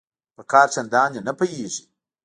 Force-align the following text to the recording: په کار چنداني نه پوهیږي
په 0.35 0.41
کار 0.51 0.67
چنداني 0.73 1.19
نه 1.27 1.33
پوهیږي 1.37 1.83